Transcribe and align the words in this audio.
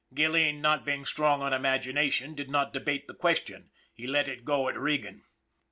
Gilleen, 0.15 0.61
not 0.61 0.83
being 0.83 1.05
strong 1.05 1.43
on 1.43 1.51
imagin 1.53 1.95
ation, 1.95 2.33
did 2.33 2.49
not 2.49 2.73
debate 2.73 3.07
the 3.07 3.13
question 3.13 3.69
he 3.93 4.07
let 4.07 4.27
it 4.27 4.43
go 4.43 4.67
at 4.67 4.75
Regan. 4.75 5.25